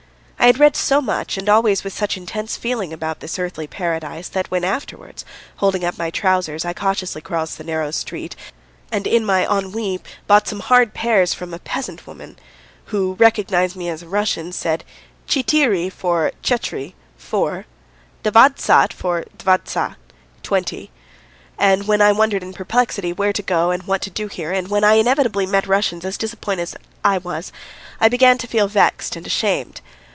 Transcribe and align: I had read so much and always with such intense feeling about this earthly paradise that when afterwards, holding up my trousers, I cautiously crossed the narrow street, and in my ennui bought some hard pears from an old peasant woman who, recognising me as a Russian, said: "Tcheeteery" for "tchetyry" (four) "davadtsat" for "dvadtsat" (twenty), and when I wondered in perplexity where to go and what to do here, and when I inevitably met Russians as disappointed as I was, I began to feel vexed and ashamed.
I 0.43 0.47
had 0.47 0.59
read 0.59 0.75
so 0.75 1.01
much 1.01 1.37
and 1.37 1.47
always 1.47 1.83
with 1.83 1.93
such 1.93 2.17
intense 2.17 2.57
feeling 2.57 2.91
about 2.91 3.19
this 3.19 3.37
earthly 3.37 3.67
paradise 3.67 4.27
that 4.29 4.49
when 4.49 4.63
afterwards, 4.63 5.23
holding 5.57 5.85
up 5.85 5.99
my 5.99 6.09
trousers, 6.09 6.65
I 6.65 6.73
cautiously 6.73 7.21
crossed 7.21 7.59
the 7.59 7.63
narrow 7.63 7.91
street, 7.91 8.35
and 8.91 9.05
in 9.05 9.23
my 9.23 9.45
ennui 9.45 10.01
bought 10.25 10.47
some 10.47 10.61
hard 10.61 10.95
pears 10.95 11.31
from 11.31 11.49
an 11.51 11.59
old 11.59 11.63
peasant 11.63 12.07
woman 12.07 12.39
who, 12.85 13.13
recognising 13.19 13.77
me 13.77 13.87
as 13.89 14.01
a 14.01 14.07
Russian, 14.09 14.51
said: 14.51 14.83
"Tcheeteery" 15.27 15.91
for 15.91 16.31
"tchetyry" 16.41 16.95
(four) 17.17 17.65
"davadtsat" 18.23 18.91
for 18.93 19.25
"dvadtsat" 19.37 19.95
(twenty), 20.41 20.89
and 21.59 21.85
when 21.87 22.01
I 22.01 22.11
wondered 22.13 22.41
in 22.41 22.51
perplexity 22.53 23.13
where 23.13 23.31
to 23.31 23.43
go 23.43 23.69
and 23.69 23.83
what 23.83 24.01
to 24.01 24.09
do 24.09 24.27
here, 24.27 24.51
and 24.51 24.69
when 24.69 24.83
I 24.83 24.95
inevitably 24.95 25.45
met 25.45 25.67
Russians 25.67 26.03
as 26.03 26.17
disappointed 26.17 26.63
as 26.63 26.75
I 27.03 27.19
was, 27.19 27.51
I 28.01 28.09
began 28.09 28.39
to 28.39 28.47
feel 28.47 28.67
vexed 28.67 29.15
and 29.15 29.27
ashamed. 29.27 29.81